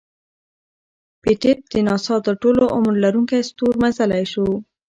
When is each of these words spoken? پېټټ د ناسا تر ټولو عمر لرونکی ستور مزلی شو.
پېټټ 1.21 1.57
د 1.73 1.73
ناسا 1.87 2.15
تر 2.27 2.33
ټولو 2.41 2.63
عمر 2.75 2.93
لرونکی 3.03 3.39
ستور 3.49 3.73
مزلی 3.81 4.23
شو. 4.31 4.47